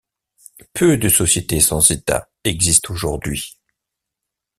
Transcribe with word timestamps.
Peu 0.73 0.97
de 0.97 1.09
sociétés 1.09 1.59
sans 1.59 1.91
État 1.91 2.27
existent 2.43 2.91
aujourd'hui. 2.91 3.59